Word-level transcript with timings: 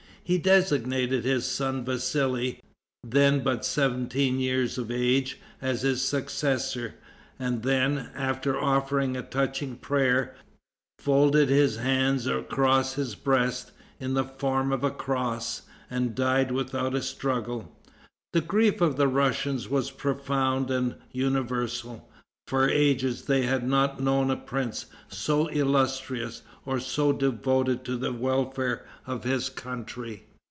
He 0.23 0.37
designated 0.37 1.25
his 1.25 1.45
son 1.45 1.83
Vassali, 1.83 2.61
then 3.03 3.41
but 3.43 3.65
seventeen 3.65 4.39
years 4.39 4.77
of 4.77 4.89
age, 4.89 5.41
as 5.61 5.81
his 5.81 6.01
successor, 6.03 6.95
and 7.37 7.63
then, 7.63 8.09
after 8.15 8.57
offering 8.57 9.17
a 9.17 9.23
touching 9.23 9.75
prayer, 9.75 10.33
folded 10.99 11.49
his 11.49 11.77
hands 11.77 12.27
across 12.27 12.93
his 12.93 13.13
breast, 13.13 13.73
in 13.99 14.13
the 14.13 14.23
form 14.23 14.71
of 14.71 14.85
a 14.85 14.91
cross, 14.91 15.63
and 15.89 16.15
died 16.15 16.51
without 16.51 16.95
a 16.95 17.01
struggle. 17.01 17.77
The 18.31 18.39
grief 18.41 18.79
of 18.79 18.95
the 18.95 19.09
Russians 19.09 19.67
was 19.69 19.91
profound 19.91 20.71
and 20.71 20.95
universal. 21.11 22.07
For 22.47 22.67
ages 22.67 23.25
they 23.25 23.43
had 23.43 23.65
not 23.65 24.01
known 24.01 24.29
a 24.29 24.35
prince 24.35 24.87
so 25.07 25.47
illustrious 25.51 26.41
or 26.65 26.81
so 26.81 27.13
devoted 27.13 27.85
to 27.85 27.95
the 27.95 28.11
welfare 28.11 28.85
of 29.05 29.23
his 29.23 29.47
country. 29.47 30.25